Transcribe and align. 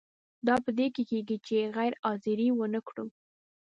دا 0.47 0.55
په 0.65 0.69
دې 0.77 0.87
کیږي 0.95 1.37
چې 1.47 1.69
غیر 1.77 1.93
حاضري 2.03 2.47
ونه 2.53 2.79
کړو. 2.87 3.05